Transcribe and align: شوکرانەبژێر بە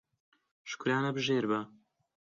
شوکرانەبژێر 0.69 1.45
بە 1.51 1.61